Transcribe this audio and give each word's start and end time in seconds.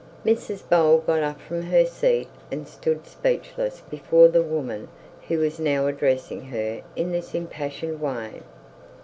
Mrs 0.25 0.67
Bold 0.67 1.05
got 1.05 1.21
up 1.21 1.39
from 1.39 1.61
her 1.61 1.85
seat 1.85 2.27
and 2.51 2.67
stood 2.67 3.05
speechless 3.05 3.83
before 3.87 4.29
the 4.29 4.41
woman 4.41 4.87
who 5.27 5.37
was 5.37 5.59
now 5.59 5.85
addressing 5.85 6.45
her 6.45 6.81
in 6.95 7.11
this 7.11 7.35
impassioned 7.35 8.01
way. 8.01 8.41